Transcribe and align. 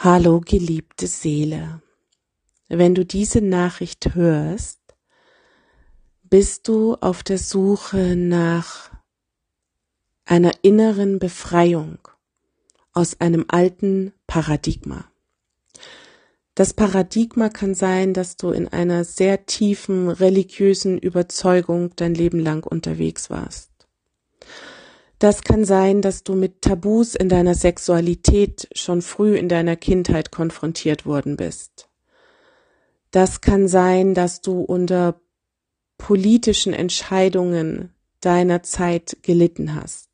Hallo 0.00 0.40
geliebte 0.40 1.08
Seele, 1.08 1.82
wenn 2.68 2.94
du 2.94 3.04
diese 3.04 3.40
Nachricht 3.40 4.14
hörst, 4.14 4.78
bist 6.22 6.68
du 6.68 6.94
auf 6.94 7.24
der 7.24 7.38
Suche 7.38 8.14
nach 8.14 8.92
einer 10.24 10.52
inneren 10.62 11.18
Befreiung 11.18 11.98
aus 12.92 13.20
einem 13.20 13.46
alten 13.48 14.12
Paradigma. 14.28 15.10
Das 16.54 16.74
Paradigma 16.74 17.48
kann 17.48 17.74
sein, 17.74 18.14
dass 18.14 18.36
du 18.36 18.50
in 18.52 18.68
einer 18.68 19.02
sehr 19.02 19.46
tiefen 19.46 20.10
religiösen 20.10 20.98
Überzeugung 20.98 21.90
dein 21.96 22.14
Leben 22.14 22.38
lang 22.38 22.64
unterwegs 22.64 23.30
warst. 23.30 23.72
Das 25.18 25.42
kann 25.42 25.64
sein, 25.64 26.00
dass 26.00 26.22
du 26.22 26.34
mit 26.34 26.62
Tabus 26.62 27.16
in 27.16 27.28
deiner 27.28 27.54
Sexualität 27.54 28.68
schon 28.72 29.02
früh 29.02 29.36
in 29.36 29.48
deiner 29.48 29.74
Kindheit 29.74 30.30
konfrontiert 30.30 31.06
worden 31.06 31.36
bist. 31.36 31.88
Das 33.10 33.40
kann 33.40 33.66
sein, 33.66 34.14
dass 34.14 34.42
du 34.42 34.60
unter 34.60 35.20
politischen 35.96 36.72
Entscheidungen 36.72 37.92
deiner 38.20 38.62
Zeit 38.62 39.16
gelitten 39.22 39.74
hast. 39.74 40.08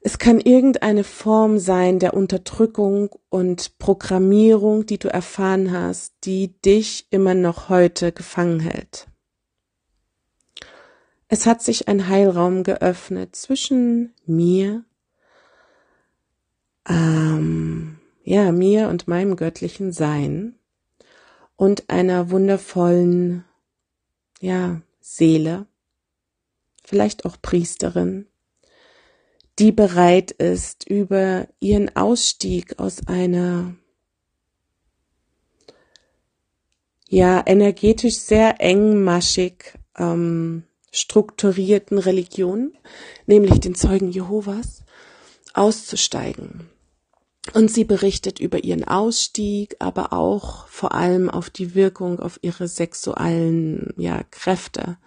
Es 0.00 0.18
kann 0.18 0.40
irgendeine 0.40 1.02
Form 1.02 1.58
sein 1.58 1.98
der 1.98 2.14
Unterdrückung 2.14 3.10
und 3.30 3.78
Programmierung, 3.78 4.86
die 4.86 4.98
du 4.98 5.08
erfahren 5.08 5.72
hast, 5.72 6.14
die 6.24 6.60
dich 6.62 7.06
immer 7.10 7.34
noch 7.34 7.68
heute 7.68 8.12
gefangen 8.12 8.60
hält. 8.60 9.07
Es 11.28 11.44
hat 11.44 11.62
sich 11.62 11.88
ein 11.88 12.08
Heilraum 12.08 12.62
geöffnet 12.62 13.36
zwischen 13.36 14.14
mir, 14.24 14.84
ähm, 16.88 17.98
ja, 18.24 18.50
mir 18.50 18.88
und 18.88 19.08
meinem 19.08 19.36
göttlichen 19.36 19.92
Sein 19.92 20.54
und 21.56 21.90
einer 21.90 22.30
wundervollen, 22.30 23.44
ja, 24.40 24.80
Seele, 25.00 25.66
vielleicht 26.82 27.26
auch 27.26 27.36
Priesterin, 27.42 28.26
die 29.58 29.72
bereit 29.72 30.30
ist, 30.30 30.88
über 30.88 31.46
ihren 31.60 31.94
Ausstieg 31.94 32.78
aus 32.78 33.06
einer 33.06 33.74
ja 37.08 37.42
energetisch 37.44 38.18
sehr 38.18 38.60
engmaschig 38.60 39.74
ähm, 39.96 40.64
strukturierten 40.98 41.98
Religion, 41.98 42.72
nämlich 43.26 43.60
den 43.60 43.74
Zeugen 43.74 44.10
Jehovas, 44.10 44.84
auszusteigen. 45.54 46.68
Und 47.54 47.70
sie 47.70 47.84
berichtet 47.84 48.40
über 48.40 48.64
ihren 48.64 48.84
Ausstieg, 48.84 49.76
aber 49.78 50.12
auch 50.12 50.66
vor 50.68 50.92
allem 50.94 51.30
auf 51.30 51.48
die 51.48 51.74
Wirkung 51.74 52.20
auf 52.20 52.38
ihre 52.42 52.68
sexuellen 52.68 53.94
ja, 53.96 54.22
Kräfte, 54.30 54.98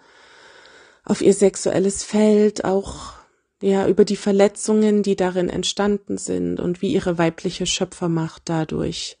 auf 1.04 1.22
ihr 1.22 1.34
sexuelles 1.34 2.02
Feld, 2.02 2.64
auch 2.64 3.12
ja 3.60 3.86
über 3.86 4.04
die 4.04 4.16
Verletzungen, 4.16 5.02
die 5.02 5.14
darin 5.14 5.48
entstanden 5.48 6.18
sind 6.18 6.58
und 6.58 6.82
wie 6.82 6.92
ihre 6.92 7.16
weibliche 7.16 7.66
Schöpfermacht 7.66 8.42
dadurch 8.46 9.18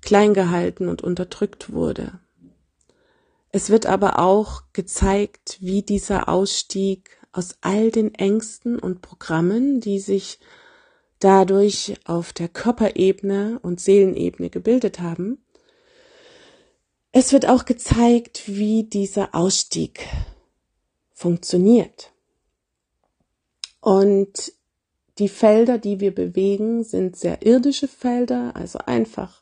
klein 0.00 0.34
gehalten 0.34 0.88
und 0.88 1.02
unterdrückt 1.02 1.72
wurde. 1.72 2.20
Es 3.52 3.70
wird 3.70 3.86
aber 3.86 4.18
auch 4.20 4.62
gezeigt, 4.72 5.58
wie 5.60 5.82
dieser 5.82 6.28
Ausstieg 6.28 7.18
aus 7.32 7.56
all 7.60 7.90
den 7.90 8.14
Ängsten 8.14 8.78
und 8.78 9.02
Programmen, 9.02 9.80
die 9.80 9.98
sich 9.98 10.38
dadurch 11.18 11.94
auf 12.04 12.32
der 12.32 12.48
Körperebene 12.48 13.58
und 13.62 13.80
Seelenebene 13.80 14.50
gebildet 14.50 15.00
haben, 15.00 15.44
es 17.12 17.32
wird 17.32 17.46
auch 17.46 17.64
gezeigt, 17.64 18.42
wie 18.46 18.84
dieser 18.84 19.34
Ausstieg 19.34 20.06
funktioniert. 21.12 22.12
Und 23.80 24.52
die 25.18 25.28
Felder, 25.28 25.78
die 25.78 25.98
wir 25.98 26.14
bewegen, 26.14 26.84
sind 26.84 27.16
sehr 27.16 27.44
irdische 27.44 27.88
Felder, 27.88 28.54
also 28.54 28.78
einfach 28.78 29.39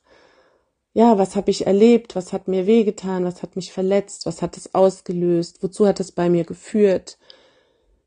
ja, 0.94 1.18
was 1.18 1.36
habe 1.36 1.50
ich 1.50 1.66
erlebt, 1.66 2.16
was 2.16 2.32
hat 2.32 2.48
mir 2.48 2.66
wehgetan, 2.66 3.24
was 3.24 3.42
hat 3.42 3.56
mich 3.56 3.72
verletzt, 3.72 4.26
was 4.26 4.42
hat 4.42 4.56
es 4.56 4.74
ausgelöst, 4.74 5.62
wozu 5.62 5.86
hat 5.86 6.00
es 6.00 6.12
bei 6.12 6.28
mir 6.28 6.44
geführt, 6.44 7.18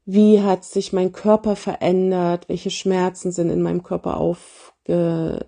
wie 0.06 0.42
hat 0.42 0.66
sich 0.66 0.92
mein 0.92 1.12
Körper 1.12 1.56
verändert, 1.56 2.50
welche 2.50 2.72
Schmerzen 2.72 3.32
sind 3.32 3.50
in 3.50 3.62
meinem 3.62 3.84
Körper 3.84 4.18
aufgetreten, 4.18 5.46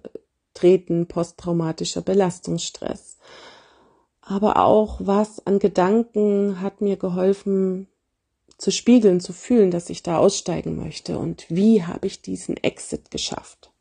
posttraumatischer 1.08 2.02
Belastungsstress. 2.02 3.18
Aber 4.22 4.58
auch 4.58 5.00
was 5.02 5.46
an 5.46 5.60
Gedanken 5.60 6.62
hat 6.62 6.80
mir 6.80 6.96
geholfen 6.96 7.88
zu 8.58 8.72
spiegeln, 8.72 9.20
zu 9.20 9.34
fühlen, 9.34 9.72
dass 9.72 9.90
ich 9.90 10.04
da 10.04 10.18
aussteigen 10.18 10.78
möchte? 10.78 11.18
Und 11.18 11.46
wie 11.50 11.84
habe 11.84 12.08
ich 12.08 12.22
diesen 12.22 12.56
Exit 12.56 13.12
geschafft. 13.12 13.73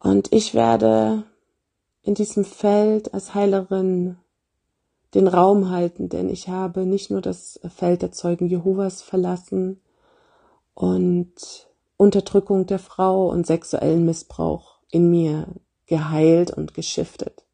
Und 0.00 0.32
ich 0.32 0.54
werde 0.54 1.24
in 2.02 2.14
diesem 2.14 2.44
Feld 2.44 3.12
als 3.14 3.34
Heilerin 3.34 4.16
den 5.14 5.26
Raum 5.26 5.70
halten, 5.70 6.08
denn 6.08 6.28
ich 6.28 6.48
habe 6.48 6.84
nicht 6.84 7.10
nur 7.10 7.20
das 7.20 7.60
Feld 7.74 8.02
der 8.02 8.12
Zeugen 8.12 8.46
Jehovas 8.46 9.02
verlassen 9.02 9.80
und 10.74 11.32
Unterdrückung 11.96 12.66
der 12.66 12.78
Frau 12.78 13.28
und 13.28 13.46
sexuellen 13.46 14.04
Missbrauch 14.04 14.78
in 14.90 15.10
mir 15.10 15.48
geheilt 15.86 16.50
und 16.50 16.74
geschiftet, 16.74 17.44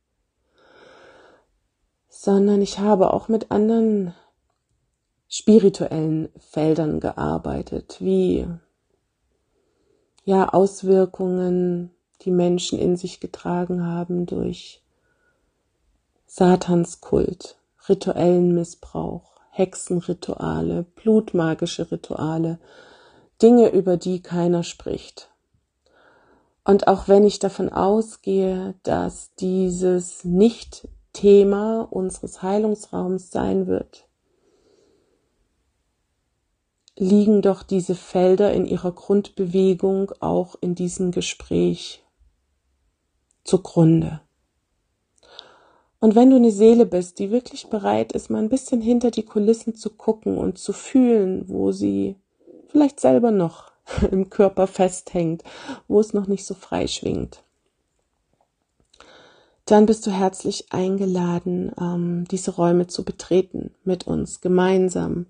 sondern 2.09 2.61
ich 2.61 2.79
habe 2.79 3.13
auch 3.13 3.29
mit 3.29 3.51
anderen 3.51 4.15
spirituellen 5.29 6.29
Feldern 6.39 7.01
gearbeitet, 7.01 7.97
wie 8.01 8.47
ja 10.25 10.49
Auswirkungen 10.49 11.94
die 12.23 12.31
Menschen 12.31 12.79
in 12.79 12.97
sich 12.97 13.21
getragen 13.21 13.87
haben 13.87 14.27
durch 14.27 14.83
Satanskult, 16.27 17.57
rituellen 17.89 18.55
Missbrauch, 18.55 19.35
Hexenrituale, 19.51 20.85
blutmagische 20.97 21.91
Rituale, 21.91 22.59
Dinge, 23.41 23.71
über 23.71 23.97
die 23.97 24.21
keiner 24.21 24.63
spricht. 24.63 25.31
Und 26.65 26.89
auch 26.89 27.09
wenn 27.09 27.25
ich 27.25 27.39
davon 27.39 27.69
ausgehe, 27.69 28.75
dass 28.83 29.35
dieses 29.35 30.25
Nicht-Thema 30.25 31.83
unseres 31.91 32.43
Heilungsraums 32.43 33.31
sein 33.31 33.67
wird, 33.67 34.09
liegen 36.97 37.43
doch 37.43 37.63
diese 37.63 37.95
Felder 37.95 38.53
in 38.53 38.67
ihrer 38.67 38.93
Grundbewegung 38.93 40.13
auch 40.21 40.55
in 40.61 40.75
diesem 40.75 41.11
Gespräch 41.11 42.04
zugrunde. 43.45 44.21
Und 46.01 46.15
wenn 46.15 46.29
du 46.29 46.37
eine 46.37 46.51
Seele 46.51 46.85
bist, 46.85 47.19
die 47.19 47.31
wirklich 47.31 47.69
bereit 47.69 48.13
ist, 48.13 48.29
mal 48.29 48.41
ein 48.41 48.51
bisschen 48.51 48.81
hinter 48.81 49.11
die 49.11 49.23
Kulissen 49.23 49.75
zu 49.75 49.91
gucken 49.91 50.37
und 50.37 50.59
zu 50.59 50.73
fühlen, 50.73 51.49
wo 51.49 51.73
sie 51.73 52.17
vielleicht 52.69 53.01
selber 53.01 53.31
noch 53.31 53.73
im 54.11 54.29
Körper 54.29 54.67
festhängt, 54.67 55.43
wo 55.89 56.01
es 56.01 56.13
noch 56.13 56.27
nicht 56.27 56.45
so 56.45 56.55
frei 56.55 56.87
schwingt, 56.87 57.43
dann 59.67 59.87
bist 59.87 60.07
du 60.07 60.11
herzlich 60.11 60.73
eingeladen, 60.73 61.73
ähm, 61.81 62.27
diese 62.31 62.51
Räume 62.51 62.87
zu 62.87 63.03
betreten 63.03 63.71
mit 63.85 64.07
uns 64.07 64.43
gemeinsam 64.43 65.27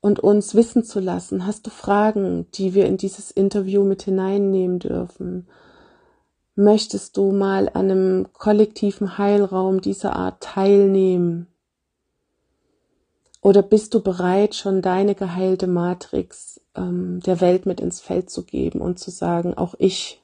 und 0.00 0.20
uns 0.20 0.54
wissen 0.54 0.84
zu 0.84 1.00
lassen. 1.00 1.44
Hast 1.44 1.66
du 1.66 1.70
Fragen, 1.70 2.46
die 2.54 2.74
wir 2.74 2.86
in 2.86 2.98
dieses 2.98 3.32
Interview 3.32 3.82
mit 3.82 4.02
hineinnehmen 4.02 4.78
dürfen? 4.78 5.48
Möchtest 6.58 7.16
du 7.16 7.30
mal 7.30 7.68
an 7.68 7.88
einem 7.88 8.32
kollektiven 8.32 9.16
Heilraum 9.16 9.80
dieser 9.80 10.16
Art 10.16 10.42
teilnehmen? 10.42 11.46
Oder 13.40 13.62
bist 13.62 13.94
du 13.94 14.02
bereit, 14.02 14.56
schon 14.56 14.82
deine 14.82 15.14
geheilte 15.14 15.68
Matrix 15.68 16.60
ähm, 16.74 17.20
der 17.20 17.40
Welt 17.40 17.64
mit 17.64 17.78
ins 17.78 18.00
Feld 18.00 18.28
zu 18.28 18.42
geben 18.42 18.80
und 18.80 18.98
zu 18.98 19.12
sagen, 19.12 19.54
auch 19.54 19.76
ich 19.78 20.20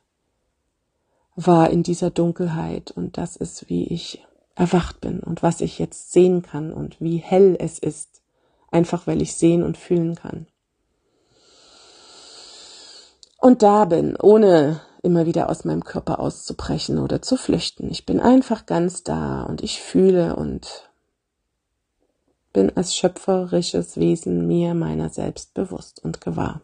war 1.37 1.71
in 1.71 1.85
dieser 1.85 2.11
Dunkelheit 2.11 2.91
und 2.91 3.17
das 3.17 3.37
ist, 3.37 3.69
wie 3.69 3.85
ich 3.85 4.27
erwacht 4.57 5.01
bin 5.01 5.21
und 5.21 5.45
was 5.45 5.61
ich 5.61 5.79
jetzt 5.79 6.11
sehen 6.11 6.43
kann 6.43 6.73
und 6.73 7.01
wie 7.01 7.19
hell 7.19 7.57
es 7.61 7.79
ist, 7.79 8.23
einfach 8.73 9.07
weil 9.07 9.23
ich 9.23 9.35
sehen 9.35 9.63
und 9.63 9.79
fühlen 9.79 10.17
kann. 10.17 10.49
Und 13.39 13.63
da 13.63 13.85
bin, 13.85 14.17
ohne 14.17 14.81
immer 15.05 15.27
wieder 15.27 15.51
aus 15.51 15.65
meinem 15.65 15.85
Körper 15.85 16.19
auszubrechen 16.19 16.99
oder 16.99 17.23
zu 17.23 17.37
flüchten. 17.37 17.91
Ich 17.91 18.07
bin 18.07 18.21
einfach 18.21 18.67
ganz 18.67 19.03
da 19.03 19.43
und 19.43 19.63
ich 19.63 19.81
fühle 19.81 20.37
und 20.37 20.91
bin 22.53 22.75
als 22.77 22.97
schöpferisches 22.97 23.97
Wesen 23.99 24.47
mir 24.47 24.75
meiner 24.75 25.11
selbst 25.11 25.55
bewusst 25.55 26.03
und 26.03 26.21
gewahr. 26.21 26.63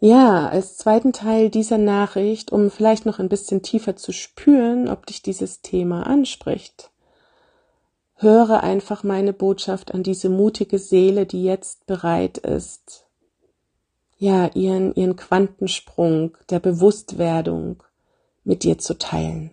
Ja, 0.00 0.48
als 0.48 0.78
zweiten 0.78 1.12
Teil 1.12 1.50
dieser 1.50 1.78
Nachricht, 1.78 2.52
um 2.52 2.70
vielleicht 2.70 3.04
noch 3.04 3.18
ein 3.18 3.28
bisschen 3.28 3.62
tiefer 3.62 3.96
zu 3.96 4.12
spüren, 4.12 4.88
ob 4.88 5.06
dich 5.06 5.22
dieses 5.22 5.60
Thema 5.60 6.06
anspricht. 6.06 6.90
Höre 8.14 8.62
einfach 8.62 9.02
meine 9.02 9.32
Botschaft 9.32 9.94
an 9.94 10.02
diese 10.02 10.28
mutige 10.28 10.78
Seele, 10.78 11.26
die 11.26 11.44
jetzt 11.44 11.86
bereit 11.86 12.38
ist, 12.38 13.06
ja, 14.20 14.50
ihren, 14.54 14.94
ihren 14.94 15.16
Quantensprung 15.16 16.36
der 16.50 16.60
Bewusstwerdung 16.60 17.82
mit 18.44 18.64
dir 18.64 18.78
zu 18.78 18.98
teilen. 18.98 19.50